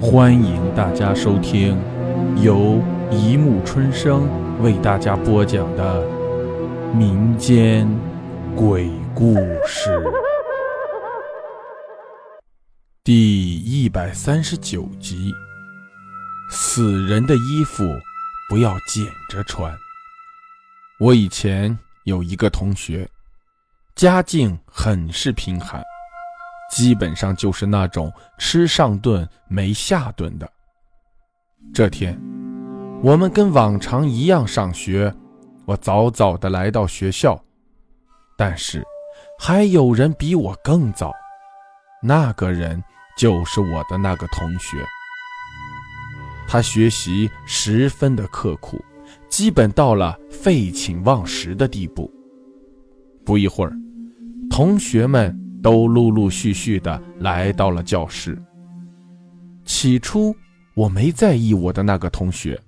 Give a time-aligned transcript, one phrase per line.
[0.00, 1.76] 欢迎大家收听
[2.40, 4.28] 由一木春生
[4.62, 6.06] 为大家播讲的
[6.94, 7.84] 民间
[8.54, 9.34] 鬼故
[9.66, 10.00] 事
[13.02, 15.34] 第一百三十九集：
[16.48, 17.82] 死人的衣服
[18.48, 19.76] 不要捡着穿。
[21.00, 23.08] 我以前有一个同学，
[23.96, 25.82] 家境很是贫寒。
[26.70, 30.48] 基本上就是那种吃上顿没下顿的。
[31.72, 32.18] 这天，
[33.02, 35.12] 我们跟往常一样上学，
[35.64, 37.42] 我早早的来到学校，
[38.36, 38.82] 但是
[39.38, 41.12] 还有人比我更早，
[42.02, 42.82] 那个人
[43.16, 44.84] 就是我的那个同学。
[46.46, 48.82] 他学习十分的刻苦，
[49.28, 52.10] 基本到了废寝忘食的地步。
[53.24, 53.72] 不一会儿，
[54.50, 55.47] 同学们。
[55.62, 58.40] 都陆陆续续的来到了教室。
[59.64, 60.34] 起初
[60.74, 62.60] 我没在意我的那个同学，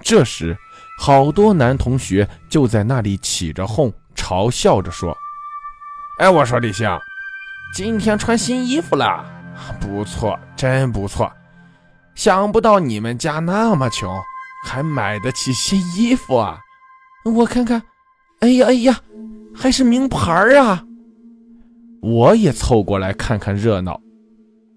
[0.00, 0.56] 这时
[0.98, 5.16] 好多男同学就在那里起着哄，嘲笑着说
[6.20, 6.88] ：“哎，我说李星，
[7.74, 9.24] 今天穿新衣服了，
[9.80, 11.32] 不错，真不错。
[12.14, 14.14] 想不到你们家那么穷，
[14.66, 16.58] 还买得起新衣服啊！
[17.24, 17.82] 我看看，
[18.40, 19.00] 哎呀哎呀，
[19.54, 20.84] 还是名牌啊！”
[22.04, 23.98] 我也凑过来看看热闹，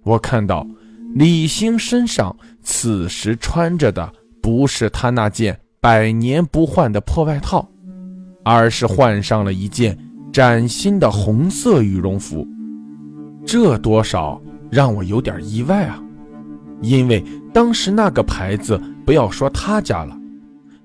[0.06, 0.66] 我看到
[1.14, 4.10] 李星身上此时穿着的
[4.42, 7.68] 不是他那件百年不换的破外套，
[8.46, 9.98] 而是换上了一件
[10.32, 12.48] 崭新的红色羽绒服，
[13.46, 16.02] 这多少让我有点意外啊！
[16.82, 17.22] 因为
[17.54, 20.18] 当时那个牌子，不要说他家了，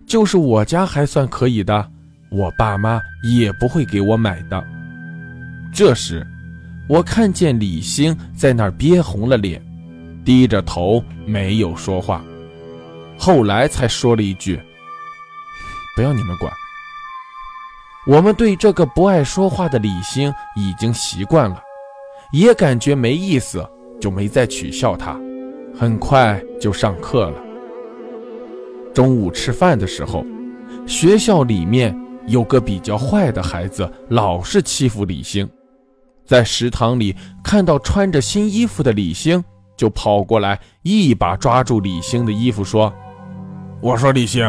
[0.07, 1.89] 就是我家还算可以的，
[2.33, 4.61] 我爸妈也不会给我买的。
[5.73, 6.27] 这时。
[6.93, 9.65] 我看见李星在那儿憋红了脸，
[10.27, 12.23] 低着头没有说话，
[13.17, 14.61] 后来才说了一句
[15.97, 16.53] ：“不要你们管。”
[18.07, 21.63] 我们对这个不爱说话的李星已经习惯了，
[22.31, 23.67] 也感觉没意思，
[23.98, 25.19] 就没再取笑他。
[25.75, 27.42] 很快就上课了。
[28.92, 30.27] 中午吃饭的时候，
[30.86, 35.48] 学校里面有个比较坏的孩子，老是欺负李星。
[36.33, 39.45] 在食堂里看到穿着新衣服的李星，
[39.77, 42.91] 就跑过来一把抓住李星的衣服，说
[43.83, 44.43] ：“我说李星，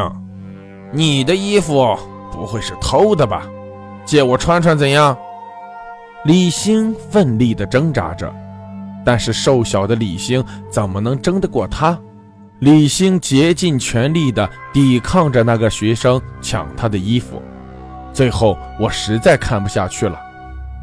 [0.94, 1.94] 你的衣服
[2.32, 3.46] 不会是偷的吧？
[4.06, 5.14] 借我穿穿怎样？”
[6.24, 8.34] 李星奋力地挣扎着，
[9.04, 12.00] 但是瘦小的李星怎么能争得过他？
[12.60, 17.42] 李星竭尽全力地抵抗着那个学生抢他的衣服，
[18.10, 20.18] 最后我实在看不下去了。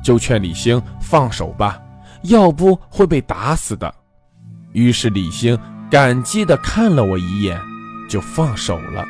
[0.03, 1.79] 就劝李星放手吧，
[2.23, 3.93] 要不会被打死的。
[4.73, 5.57] 于是李星
[5.89, 7.59] 感激地看了我一眼，
[8.09, 9.05] 就放手了。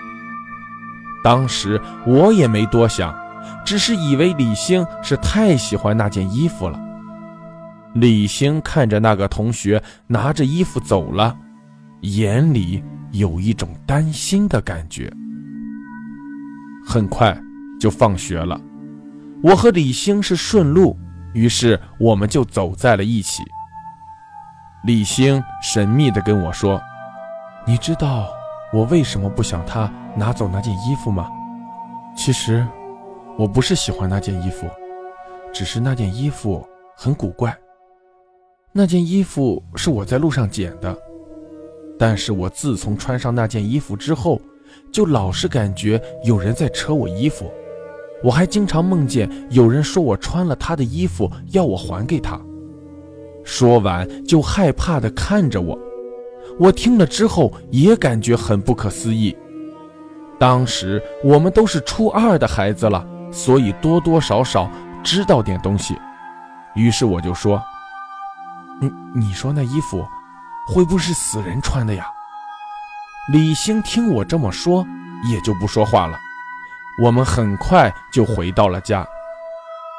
[1.23, 3.15] 当时我也没多想，
[3.63, 6.79] 只是以为李星是太喜欢那件衣服了。
[7.93, 11.37] 李星看着那个同学拿着衣服走了，
[12.01, 15.11] 眼里有一种担心的感觉。
[16.83, 17.37] 很快
[17.79, 18.59] 就放学了。
[19.43, 20.95] 我和李星是顺路，
[21.33, 23.43] 于是我们就走在了一起。
[24.83, 26.79] 李星神秘地跟我说
[27.65, 28.29] ：“你知道
[28.71, 31.27] 我为什么不想他拿走那件衣服吗？
[32.15, 32.65] 其实，
[33.35, 34.67] 我不是喜欢那件衣服，
[35.51, 36.63] 只是那件衣服
[36.95, 37.57] 很古怪。
[38.71, 40.95] 那件衣服是我在路上捡的，
[41.97, 44.39] 但是我自从穿上那件衣服之后，
[44.93, 47.51] 就老是感觉有人在扯我衣服。”
[48.23, 52.39] 我还经常梦见有人说我穿了他的衣服，要我还给他。
[53.43, 55.77] 说完就害怕地看着我，
[56.59, 59.35] 我听了之后也感觉很不可思议。
[60.39, 64.69] 当时我们都是初二的孩子了，所以多多少少
[65.03, 65.95] 知道点东西。
[66.75, 67.61] 于是我就说
[68.79, 70.05] ：“你你说那衣服
[70.67, 72.05] 会不会是死人穿的呀？”
[73.31, 74.85] 李星听我这么说，
[75.31, 76.17] 也就不说话了。
[77.01, 79.05] 我们很快就回到了家。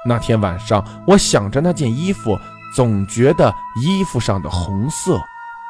[0.06, 2.38] 那天晚上，我想着那件衣服，
[2.76, 5.20] 总觉得衣服上的红色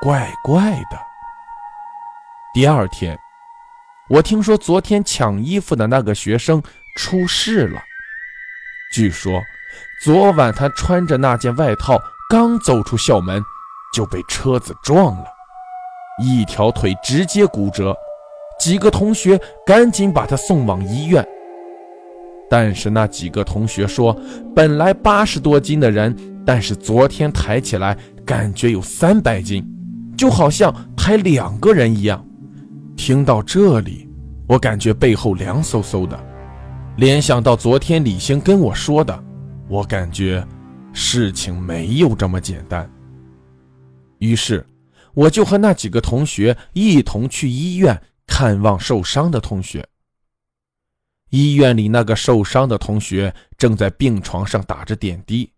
[0.02, 0.98] 怪怪的。
[2.52, 3.18] 第二天，
[4.10, 6.62] 我听说昨天抢衣服的那个学生
[6.96, 7.80] 出事了。
[8.92, 9.40] 据说，
[10.02, 11.98] 昨晚他穿着那件外套
[12.28, 13.42] 刚走出校门，
[13.94, 15.24] 就被车子撞了，
[16.22, 17.96] 一条腿直接骨折。
[18.62, 21.26] 几个同学赶紧把他送往医院，
[22.48, 24.16] 但是那几个同学说，
[24.54, 26.16] 本来八十多斤的人，
[26.46, 29.68] 但是昨天抬起来感觉有三百斤，
[30.16, 32.24] 就好像抬两个人一样。
[32.96, 34.08] 听到这里，
[34.46, 36.16] 我感觉背后凉飕飕的，
[36.98, 39.24] 联想到昨天李星跟我说的，
[39.66, 40.40] 我感觉
[40.92, 42.88] 事情没有这么简单。
[44.20, 44.64] 于是，
[45.14, 48.00] 我就和那几个同学一同去医院
[48.42, 49.86] 看望受伤的同学。
[51.30, 55.48] 医院里那个受伤的同学正在病床上打着点滴，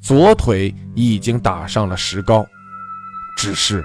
[0.00, 2.42] 左腿已经打上了石膏，
[3.36, 3.84] 只是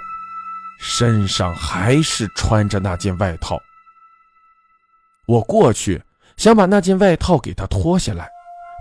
[0.80, 3.60] 身上还是穿着那件外套。
[5.28, 6.02] 我过去
[6.38, 8.30] 想把那件外套给他脱下来，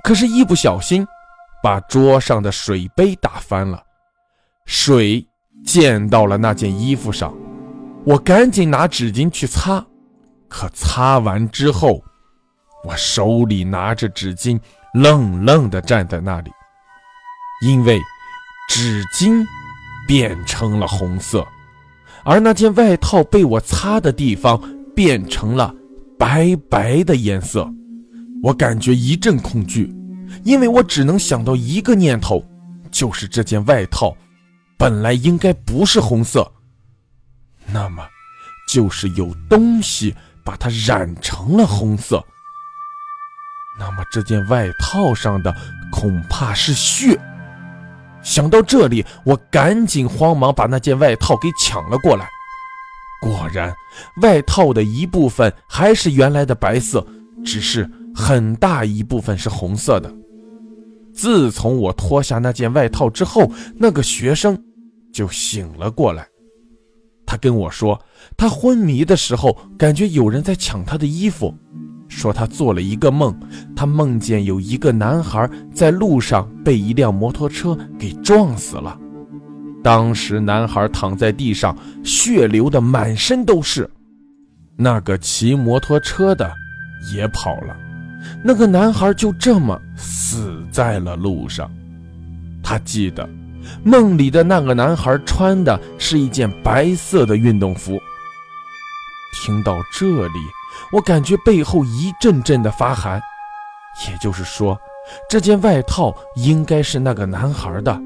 [0.05, 1.05] 可是，一不小心
[1.61, 3.83] 把桌上的水杯打翻了，
[4.65, 5.27] 水
[5.65, 7.35] 溅到了那件衣服上。
[8.07, 9.85] 我赶紧拿纸巾去擦，
[10.49, 12.03] 可擦完之后。
[12.85, 14.61] 我手里拿着纸巾，
[14.95, 16.53] 愣愣地站在那里，
[17.67, 18.01] 因为
[18.69, 19.45] 纸巾
[20.07, 21.45] 变成了红色，
[22.25, 24.61] 而那件外套被我擦的地方
[24.95, 25.75] 变成了
[26.17, 27.69] 白白的颜色。
[28.41, 29.93] 我感觉一阵恐惧，
[30.45, 32.45] 因为我只能想到一个念头，
[32.93, 34.17] 就是这件外套
[34.79, 36.49] 本来应该不是红色，
[37.77, 38.03] 那么
[38.67, 42.25] 就是有东西把它染成了红色。
[43.79, 45.55] 那么这件外套上的
[45.93, 47.21] 恐怕是血。
[48.23, 52.27] 想到这里，我赶紧慌忙把那件外套给抢了过来。
[53.21, 53.77] 果然，
[54.23, 57.07] 外套的一部分还是原来的白色，
[57.45, 60.11] 只是很大一部分是红色的。
[61.13, 64.59] 自从我脱下那件外套之后，那个学生
[65.13, 66.27] 就醒了过来。
[67.27, 68.01] 他跟我说，
[68.37, 71.55] 他昏迷的时候感觉有人在抢他的衣服。
[72.09, 73.37] 说他做了一个梦，
[73.75, 78.97] 他梦见有一个男孩在路上被一辆摩托车给撞死了。
[79.83, 83.91] 当时男孩躺在地上，血流的满身都是。
[84.77, 86.49] 那个骑摩托车的
[87.13, 87.77] 也跑了，
[88.45, 91.69] 那个男孩就这么死在了路上。
[92.63, 93.29] 他记得，
[93.83, 98.01] 梦里的那个男孩穿的是一件白色的运动服。
[99.35, 100.39] 听到这里。
[100.93, 103.21] 我感觉背后一阵阵的发寒，
[104.07, 104.79] 也就是说，
[105.29, 107.99] 这件外套应该是那个男孩的。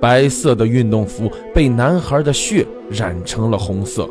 [0.00, 4.08] 白色的运动服被男孩的血染成了红色。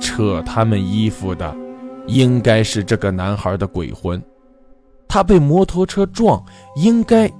[0.00, 1.54] 扯他们衣服的，
[2.06, 4.22] 应该是这个男孩的鬼魂。
[5.08, 6.42] 他被摩托车撞，
[6.76, 7.30] 应该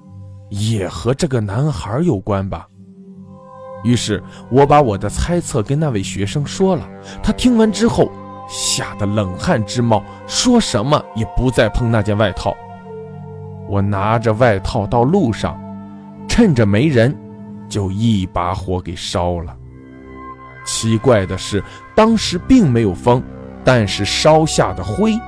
[0.49, 2.69] 也和这个男孩有关吧。
[3.83, 6.89] 于是我把我的猜测跟那位学生说了，
[7.23, 8.11] 他听完之后。
[8.47, 12.55] 吓得冷汗直冒，说什么也不再碰那件外套。
[13.71, 15.59] 我拿着外套到路上，
[16.29, 17.17] 趁着没人，
[17.71, 19.57] 就一把火给烧了。
[20.67, 21.65] 奇怪的是，
[21.95, 23.23] 当时并没有风，
[23.65, 25.19] 但是烧下的灰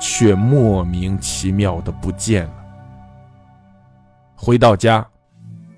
[0.00, 2.55] 却莫名其妙的不见了。
[4.36, 5.04] 回到家，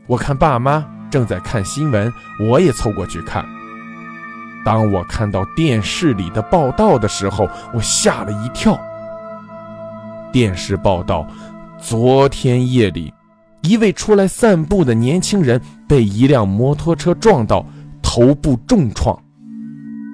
[0.08, 3.46] 我看爸妈正在看新闻，我也凑过去看。
[4.64, 8.78] 当我看到电视里的报道的时候，我吓了一跳。
[10.32, 11.26] 电视报道，
[11.80, 13.14] 昨天夜里，
[13.62, 17.64] 一位出来散步的年轻人被一辆摩托车撞到，
[18.02, 19.16] 头部重创。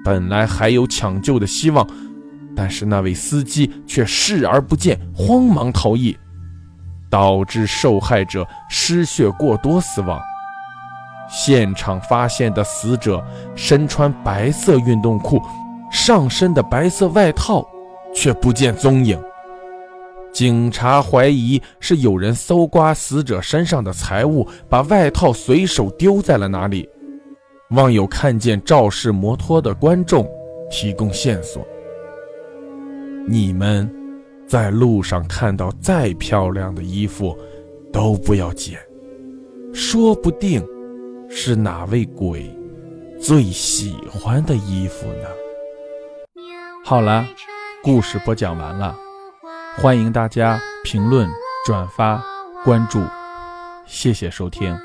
[0.05, 1.85] 本来还有抢救的希望，
[2.55, 6.15] 但是那位司机却视而不见，慌忙逃逸，
[7.15, 10.21] 导致受害者失血过多死亡。
[11.29, 15.41] 现场发现的死者身穿白色运动裤，
[15.89, 17.65] 上身的白色外套
[18.13, 19.17] 却不见踪影。
[20.33, 26.85] 警察怀疑是有人搜刮死者身上的财物，把外套随手丢在了哪里。
[27.69, 30.27] 望有看见肇事摩托的观众
[30.69, 31.65] 提供线索。
[33.25, 33.89] 你们
[34.47, 37.37] 在路上看到再漂亮的衣服，
[37.91, 38.79] 都不要捡，
[39.73, 40.65] 说不定。
[41.27, 42.55] 是哪位鬼
[43.19, 45.27] 最喜欢的衣服呢？
[46.85, 47.25] 好了，
[47.83, 48.95] 故事播讲完了，
[49.75, 51.27] 欢迎大家评论、
[51.65, 52.23] 转发、
[52.63, 53.01] 关注，
[53.85, 54.77] 谢谢收听。